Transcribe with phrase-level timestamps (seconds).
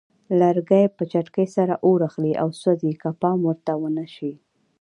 [0.39, 4.33] لرګي په چټکۍ سره اور اخلي او سوځي که پام ورته ونه شي.